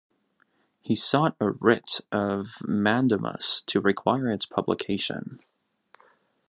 [0.81, 5.37] He sought a writ of mandamus to require its publication.